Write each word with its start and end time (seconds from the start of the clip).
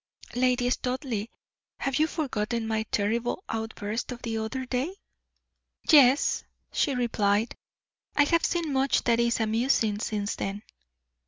"Lady 0.33 0.67
Studleigh, 0.71 1.27
have 1.77 1.99
you 1.99 2.07
forgotten 2.07 2.65
my 2.65 2.81
terrible 2.89 3.43
outburst 3.47 4.11
of 4.11 4.19
the 4.23 4.35
other 4.39 4.65
day?" 4.65 4.95
"Yes," 5.91 6.43
she 6.71 6.95
replied; 6.95 7.55
"I 8.15 8.23
have 8.23 8.43
seen 8.43 8.73
much 8.73 9.03
that 9.03 9.19
is 9.19 9.39
amusing 9.39 9.99
since 9.99 10.35
then." 10.37 10.63